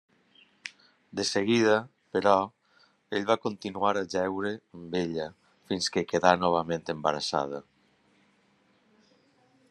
De 1.17 1.23
seguida, 1.31 1.73
però, 2.15 2.31
ell 3.17 3.27
va 3.31 3.35
continuar 3.43 3.91
a 4.01 4.03
jeure 4.13 4.53
amb 4.79 4.97
ella, 5.01 5.27
fins 5.73 5.91
que 5.97 6.05
quedà 6.13 6.33
novament 6.45 6.91
embarassada. 6.95 7.61